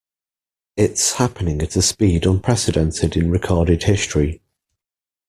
[0.77, 4.41] It's happening at a speed unprecedented in recorded history.